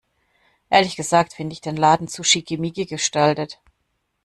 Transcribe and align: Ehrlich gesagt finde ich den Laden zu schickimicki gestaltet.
Ehrlich 0.71 0.95
gesagt 0.95 1.31
finde 1.33 1.53
ich 1.53 1.61
den 1.61 1.75
Laden 1.77 2.07
zu 2.07 2.23
schickimicki 2.23 2.87
gestaltet. 2.87 3.61